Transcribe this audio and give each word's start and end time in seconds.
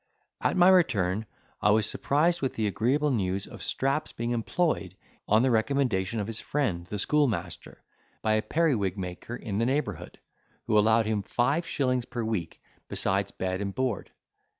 At 0.41 0.57
my 0.57 0.67
return, 0.67 1.27
I 1.61 1.69
was 1.69 1.85
surprised 1.87 2.41
with 2.41 2.55
the 2.55 2.65
agreeable 2.65 3.11
news 3.11 3.45
of 3.45 3.61
Strap's 3.61 4.11
being 4.11 4.31
employed, 4.31 4.97
on 5.27 5.43
the 5.43 5.51
recommendation 5.51 6.19
of 6.19 6.25
his 6.25 6.41
friend, 6.41 6.87
the 6.87 6.97
schoolmaster, 6.97 7.83
by 8.23 8.33
a 8.33 8.41
periwig 8.41 8.97
maker 8.97 9.35
in 9.35 9.59
the 9.59 9.65
neighbourhood, 9.67 10.17
who 10.65 10.75
allowed 10.75 11.05
him 11.05 11.21
five 11.21 11.67
shillings 11.67 12.05
per 12.05 12.23
week 12.23 12.59
besides 12.89 13.29
bed 13.29 13.61
and 13.61 13.75
board. 13.75 14.09